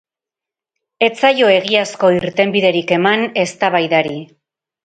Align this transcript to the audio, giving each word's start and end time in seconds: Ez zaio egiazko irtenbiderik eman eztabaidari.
Ez 1.07 1.11
zaio 1.27 1.51
egiazko 1.57 2.11
irtenbiderik 2.15 2.97
eman 2.99 3.29
eztabaidari. 3.47 4.19